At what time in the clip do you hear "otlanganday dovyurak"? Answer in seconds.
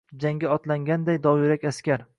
0.55-1.63